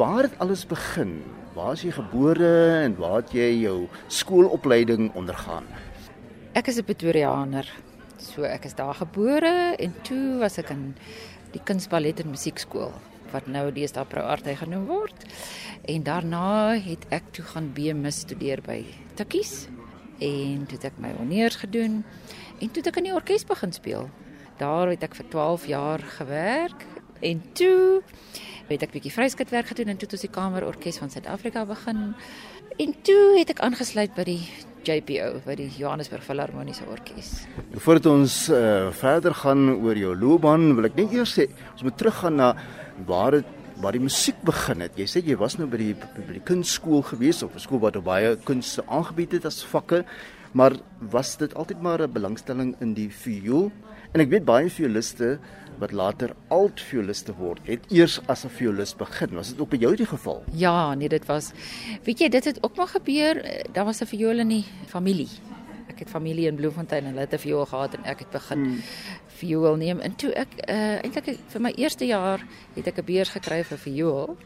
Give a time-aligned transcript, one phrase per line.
[0.00, 1.18] waar het alles begin?
[1.52, 2.52] Waar is jy gebore
[2.86, 3.76] en waar het jy jou
[4.08, 5.66] skoolopleiding ondergaan?
[6.56, 7.68] Ek is 'n Pretoriaaner.
[8.16, 10.94] So ek is daar gebore en toe was ek in
[11.52, 12.92] die kunsballet en musiekskool
[13.32, 15.24] wat nou deesdae Pro Arte genoem word.
[15.84, 19.68] En daarna het ek toe gaan BMus studeer by Tikkies
[20.18, 22.04] en toe het ek my honeurs gedoen
[22.60, 24.08] en toe het ek in die orkes begin speel.
[24.56, 26.86] Daar het ek vir 12 jaar gewerk
[27.20, 28.02] en toe
[28.76, 32.12] het ek bietjie vryskutwerk gedoen en toe het ons die Kamerorkes van Suid-Afrika begin.
[32.78, 34.42] En toe het ek aangesluit by die
[34.86, 37.32] JPO, by die Johannesburg Filharmoniese Orkees.
[37.74, 41.98] Voordat ons uh, verder gaan oor jou loopbaan, wil ek net eers sê ons moet
[42.00, 42.52] teruggaan na
[43.08, 44.98] waar dit waar die musiek begin het.
[45.00, 47.96] Jy sê jy was nou by die by die kunstskool gewees of 'n skool wat
[48.04, 50.04] baie kunste aangebied het as vakke,
[50.52, 53.72] maar was dit altyd maar 'n belangstelling in die viool?
[54.12, 55.38] En ek weet baie violiste
[55.80, 59.34] wat later altvioliste word, het eers as 'n violis begin.
[59.34, 60.44] Was dit ook by jou die geval?
[60.52, 61.52] Ja, nee, dit was
[62.04, 63.64] weet jy, dit het ook maar gebeur.
[63.72, 65.28] Daar was 'n viool in die familie.
[65.88, 68.64] Ek het familie in Bloemfontein en hulle het 'n viool gehad en ek het begin
[68.64, 68.80] hmm.
[69.26, 69.98] viool neem.
[69.98, 72.40] En toe ek uh, eintlik vir my eerste jaar
[72.74, 74.36] het ek 'n beurs gekry vir viool.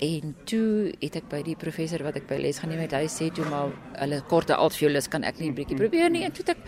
[0.00, 3.28] En toe het ek by die professor wat ek by les geneem het, hy sê
[3.32, 6.24] toe maar hulle korte altviolis kan ek nie 'n bietjie probeer nie.
[6.24, 6.62] En toe het ek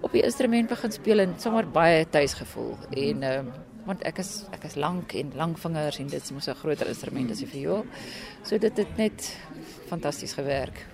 [0.00, 4.18] op die instrument begin speel en sommer baie tuis gevoel en ehm uh, want ek
[4.20, 7.38] is ek is lank en lang vingers en dit is mos 'n groter instrument as
[7.38, 7.86] die viool.
[8.44, 9.36] So dit het net
[9.88, 10.84] fantasties gewerk.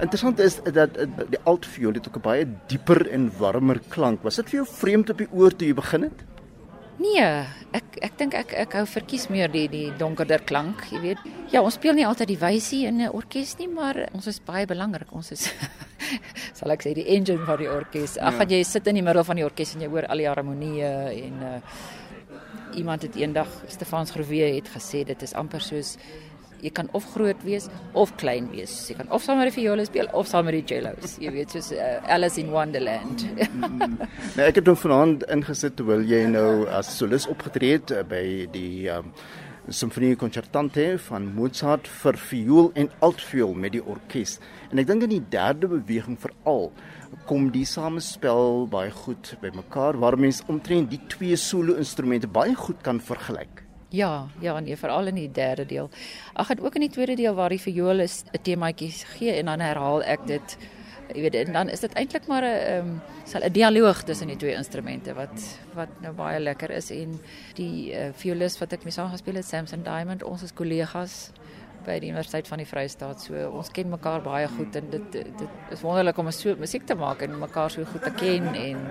[0.00, 0.94] Interessant is dat
[1.30, 4.22] die altviool het ook 'n baie dieper en warmer klank.
[4.22, 6.24] Was dit vir jou vreemd op die oor toe jy begin het?
[6.98, 11.18] Nee, ek ek dink ek ek hou verkies meer die die donkerder klank, jy weet.
[11.50, 14.66] Ja, ons speel nie altyd die wysie in 'n orkes nie, maar ons is baie
[14.66, 15.12] belangrik.
[15.12, 15.54] Ons is
[16.58, 18.18] sal ek sê die engine van die orkes.
[18.18, 18.48] Ag, ja.
[18.56, 21.42] jy sit in die middel van die orkes en jy hoor al die harmonieë en
[21.54, 21.58] uh
[22.72, 25.96] iemand het eendag Stefans Groewe het gesê dit is amper soos
[26.62, 27.66] jy kan of groot wees
[27.98, 28.72] of klein wees.
[28.88, 31.16] Jy kan of saam met die viole speel of saam met die cellos.
[31.22, 33.24] Jy weet soos uh, Alice in Wonderland.
[34.36, 38.24] nou ek het hom vanaand ingesit terwyl jy nou as solis opgetree het uh, by
[38.54, 39.10] die um,
[39.70, 44.40] Sinfonie Concertante van Mozart vir viool en altviool met die orkes.
[44.72, 46.72] En ek dink in die derde beweging veral
[47.28, 52.56] kom die samespel baie goed by mekaar waar mens omtrent die twee solo instrumente baie
[52.58, 53.62] goed kan vergelyk.
[53.94, 55.90] Ja, ja, nee, veral in die derde deel.
[56.34, 59.60] Ag, en ook in die tweede deel waar die viool 'n temaatjie gee en dan
[59.60, 60.58] herhaal ek dit.
[61.12, 64.26] Jy weet, en dan is dit eintlik maar 'n ehm um, sal 'n dialoog tussen
[64.26, 67.20] die twee instrumente wat wat nou baie lekker is en
[67.54, 71.32] die uh, violis wat ek mee saam gespeel het, Samson Diamond, ons is kollegas
[71.86, 73.20] by die Universiteit van die Vrystaat.
[73.20, 76.94] So ons ken mekaar baie goed en dit dit is wonderlik om so musiek te
[76.94, 78.86] maak en mekaar so goed te ken en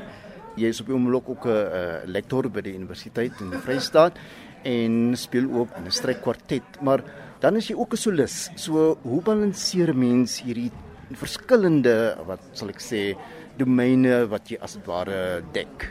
[0.60, 4.20] jy is op die oomblik ook 'n uh, lektor by die Universiteit in die Vrystaat
[4.64, 7.04] en speel ook in 'n strykkwartet, maar
[7.40, 8.52] dan is jy ook 'n solis.
[8.56, 10.72] So hoe balanseer mens hierdie
[11.20, 11.96] verskillende
[12.28, 13.12] wat sal ek sê
[13.60, 15.88] domeine wat jy as ware dek?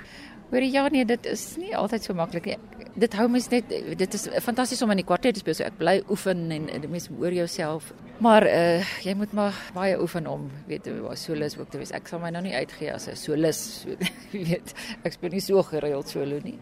[0.50, 2.58] Hoor ja nee, dit is nie altyd so maklik nie.
[2.98, 5.54] Dit hou mens net dit is fantasties om in die kwartet te speel.
[5.54, 7.92] So ek bly oefen en, en mens hoor jouself.
[8.20, 11.94] Maar uh jy moet maar baie oefen om weet hoe solis ook te wees.
[11.94, 13.86] Ek sal my nou nie uitgee as 'n solis,
[14.34, 14.74] weet.
[15.04, 16.58] Ek speel nie so gereeld solo nie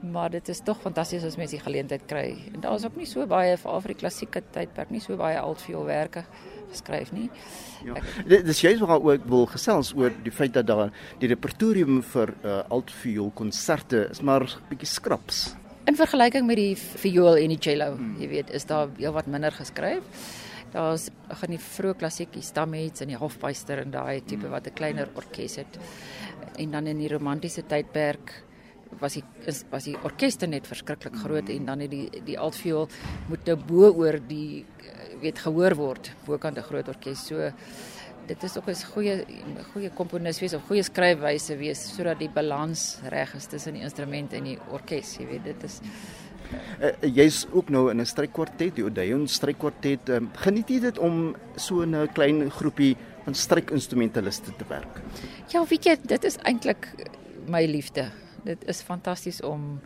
[0.00, 2.36] maar dit is tog fantasties as mens die geleentheid kry.
[2.54, 6.24] En daar is ook nie so baie vir die klassieke tydperk nie so baie altvioolwerke
[6.70, 7.28] geskryf nie.
[7.84, 7.96] Ja.
[8.28, 12.34] Dit is jy wat ook wil gesels oor die feit dat daar die repertorium vir
[12.42, 15.54] uh, altviool konserte is maar bietjie skraps.
[15.88, 18.18] In vergelyking met die viool en die cello, hmm.
[18.20, 20.26] jy weet, is daar heel wat minder geskryf.
[20.70, 21.08] Daar's
[21.40, 24.54] gaan die vroeë klassiek, die stamhets en die hofmeister en daai tipe hmm.
[24.54, 25.80] wat 'n kleiner orkes het.
[26.60, 28.44] En dan in die romantiese tydperk
[28.98, 32.88] was die is, was die orkeste net verskriklik groot en dan het die die altviool
[33.28, 34.64] moet nou bo oor die
[35.22, 37.52] weet gehoor word bokant 'n groot orkes so
[38.26, 39.24] dit is ook 'n goeie
[39.72, 44.32] goeie komponis wees of goeie skryfwyse wees sodat die balans reg is tussen die instrument
[44.32, 45.80] en die orkes jy weet dit is
[46.80, 50.08] uh, jy's ook nou in 'n strykkwartet die Odeon strykkwartet.
[50.08, 55.00] Um, geniet jy dit om so 'n klein groepie van strykinstrumentaliste te werk?
[55.48, 56.88] Ja weet jy dit is eintlik
[57.46, 58.10] my liefde
[58.44, 59.80] dit is fantasties om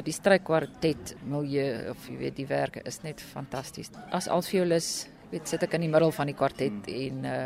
[0.00, 3.90] die strykwartet milieu of jy weet die werke is net fantasties.
[4.10, 7.38] As alviolis weet sit ek in die middel van die kwartet en uh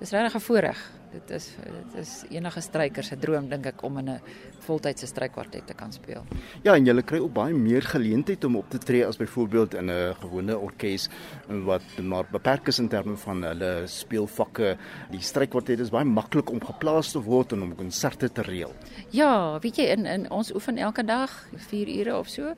[0.00, 0.80] dis regtig 'n voorreg
[1.16, 4.20] dit is dit is enige stryker se droom dink ek om in 'n
[4.66, 6.24] voltydse strykkwartet te kan speel.
[6.62, 9.90] Ja, en jy kry ook baie meer geleentheid om op te tree as byvoorbeeld in
[9.90, 11.08] 'n gewone orkes
[11.48, 14.76] wat maar beperk is in terme van hulle speelvakke.
[15.10, 18.72] Die strykkwartet is baie maklik om geplaas te word en om konserte te reël.
[19.10, 22.54] Ja, weet jy in in ons oefen elke dag 4 ure of so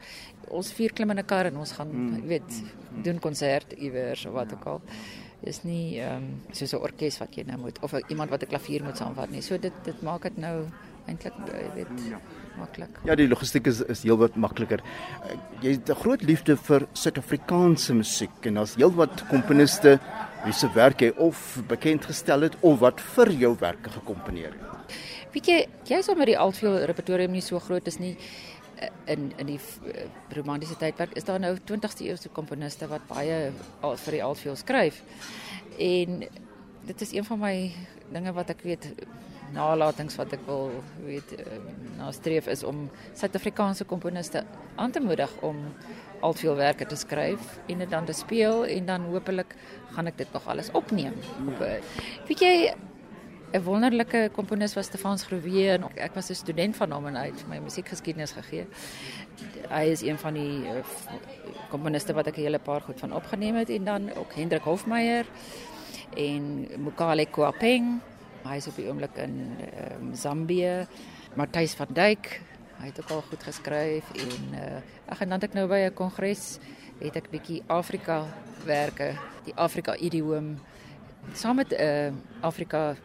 [0.50, 2.14] ons vier klim in 'n kar en ons gaan, mm.
[2.16, 2.62] jy weet,
[3.02, 4.56] doen konsert iewers of wat ja.
[4.56, 4.82] ook al.
[5.44, 8.46] Dis nie ehm um, soos 'n orkes wat jy nou moet of iemand wat 'n
[8.46, 9.42] klavier moet saamvat nie.
[9.42, 10.66] So dit dit maak dit nou
[11.06, 12.20] eintlik jy weet ja.
[12.58, 12.98] maklik.
[13.04, 14.80] Ja, die logistiek is is heelwat makliker.
[14.80, 19.98] Uh, jy het 'n groot liefde vir Suid-Afrikaanse musiek en daar's heelwat komponiste
[20.44, 24.94] wie se werk jy of bekend gestel het of wat vir jou werke gekomponeer het.
[25.32, 28.57] Weet jy, jy sou met die altveel repertorium nie so groot is nie eh,
[29.04, 33.96] in in die uh, romantiese tydperk is daar nou 20ste eeuse komponiste wat baie al,
[33.96, 35.02] vir die altveel skryf.
[35.78, 36.22] En
[36.88, 37.54] dit is een van my
[38.12, 38.90] dinge wat ek weet
[39.52, 40.70] nalatings wat ek wil
[41.06, 41.60] weet uh,
[41.96, 42.86] nastreef is om
[43.16, 44.44] Suid-Afrikaanse komponiste
[44.76, 45.56] aan te moedig om
[46.20, 49.54] altvleelwerke te skryf en dit dan te speel en dan hopelik
[49.94, 51.14] gaan ek dit nog alles opneem.
[51.46, 51.78] Op, uh,
[52.28, 52.54] weet jy
[53.52, 57.26] 'n wonderlike komponis was Stefans Groewe en ek was 'n student van hom en hy
[57.26, 58.66] het my musiekgeskiedenis gegee.
[59.68, 60.82] Hy is een van die uh,
[61.70, 65.26] komponiste wat ek 'n hele paar goed van opgeneem het en dan ook Hendrik Hofmeyer
[66.16, 68.00] en Mukale Kwapeng
[68.48, 70.86] Hy is op die oomblik in um, Zambië.
[71.36, 72.38] Matthys van Duyk,
[72.78, 74.78] hy het ook al goed geskryf en uh,
[75.10, 76.58] ag en dan het ek nou by 'n kongres
[76.98, 78.24] het ek bietjie Afrika
[78.64, 79.12] werke,
[79.44, 80.56] die Afrika idioom
[81.34, 82.96] saam met 'n uh, eh, Afrika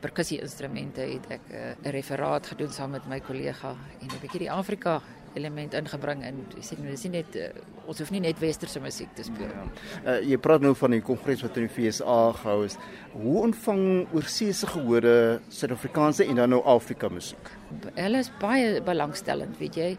[0.00, 4.20] perkussie instrumente het ek eh, 'n uh, referaat gedoen saam met my kollega en 'n
[4.20, 5.00] bietjie die Afrika
[5.34, 7.48] element ingebring en sê nou dis nie net uh,
[7.86, 9.50] ons hoef nie net westerse musiek te speel.
[9.50, 9.66] Ja.
[10.04, 12.76] Uh, jy praat nou van die kongres wat in die FSA gehou is.
[13.12, 17.52] Hoe ontvang oorseese gehore Suid-Afrikaanse en dan nou Afrika musiek?
[17.94, 19.98] Hulle is baie belangstellend, weet jy.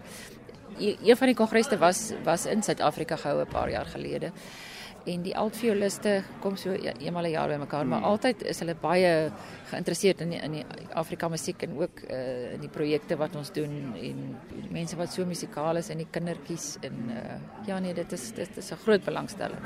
[0.80, 4.32] E een van die kongresse was was in Suid-Afrika gehou 'n paar jaar gelede
[5.10, 8.12] en die altvioliste kom so ja, eenmal 'n jaar bymekaar, maar hmm.
[8.12, 9.32] altyd is hulle baie
[9.72, 13.52] geïnteresseerd in die, in die Afrika musiek en ook uh, in die projekte wat ons
[13.52, 14.38] doen en
[14.70, 18.58] mense wat so musikaal is en die kindertjies en uh, ja nee, dit is dit
[18.58, 19.60] is 'n groot belangstelling.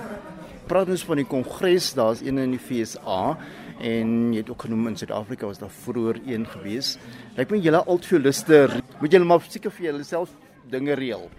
[0.68, 3.38] Praat ons van die kongres, daar's een in die FSA
[3.80, 6.98] en jy het ook genoem in Suid-Afrika was daar vroeër een gewees.
[7.36, 10.30] Lyk my julle altvioliste moet julle maar seker vir julleself
[10.70, 11.30] dinge reël.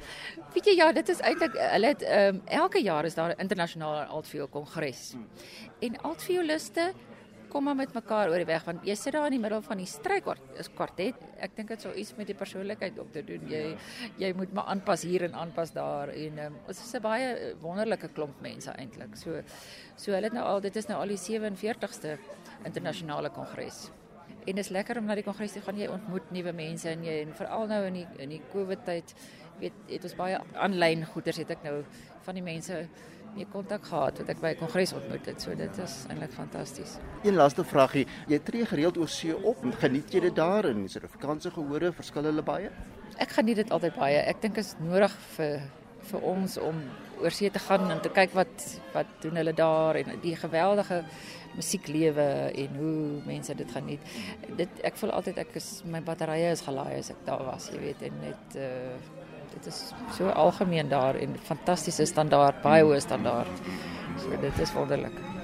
[0.54, 4.06] Weet jy ja, dit is eintlik hulle het um, elke jaar is daar 'n internasionale
[4.06, 5.12] altviool kongres.
[5.12, 5.28] Hmm.
[5.80, 6.92] En altvioliste
[7.48, 9.80] kom maar met mekaar oor die weg want jy sit daar in die middel van
[9.80, 11.20] die strykwartet.
[11.40, 13.48] Ek dink dit sou iets met die persoonlikheid ook te doen.
[13.48, 13.76] Jy ja.
[14.18, 18.08] jy moet maar aanpas hier en aanpas daar en um, ons is 'n baie wonderlike
[18.08, 19.16] klomp mense eintlik.
[19.16, 19.42] So
[19.96, 22.18] so hulle het nou al dit is nou al die 47ste
[22.64, 23.90] internasionale kongres.
[24.46, 25.78] En dit is lekker om na die kongres te gaan.
[25.78, 29.14] Jy ontmoet nuwe mense en jy en veral nou in die in die Covid tyd
[29.58, 31.80] weet het ons baie aanlyn goeders het ek nou
[32.26, 32.76] van die mense
[33.36, 35.42] mee kontak gehad wat ek by 'n kongres ontmoet het.
[35.42, 36.98] So dit is eintlik fantasties.
[37.24, 38.06] Een laaste vragie.
[38.28, 39.56] Jy tree gereeld oor see op.
[39.80, 41.92] Geniet jy dit daar in Suid-Afrikaanse gehore?
[41.92, 42.70] Verskil hulle baie?
[43.18, 44.16] Ek geniet dit altyd baie.
[44.16, 45.60] Ek dink dit is nodig vir
[46.10, 46.80] vir ons om
[47.22, 48.64] oor see te gaan en te kyk wat
[48.94, 51.02] wat doen hulle daar en die geweldige
[51.56, 52.26] musieklewe
[52.64, 54.16] en hoe mense dit geniet.
[54.58, 57.80] Dit ek voel altyd ek is my batterye is gelaai as ek daar was, jy
[57.88, 58.96] weet, en net uh
[59.56, 59.78] dit is
[60.12, 63.64] so algemeen daar en fantastiese standaard, baie hoë standaard.
[64.20, 65.35] So dit is wonderlik.